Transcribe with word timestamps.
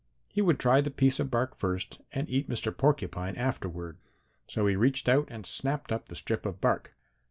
He 0.29 0.41
would 0.41 0.57
try 0.57 0.81
the 0.81 0.89
piece 0.89 1.19
of 1.19 1.29
bark 1.29 1.53
first 1.55 2.01
and 2.11 2.27
eat 2.27 2.49
Mr. 2.49 2.75
Porcupine 2.75 3.35
afterward. 3.35 3.99
So 4.47 4.65
he 4.65 4.75
reached 4.75 5.07
out 5.07 5.27
and 5.29 5.45
snapped 5.45 5.91
up 5.91 6.09
the 6.09 6.15
strip 6.15 6.43
of 6.43 6.59
bark. 6.59 6.95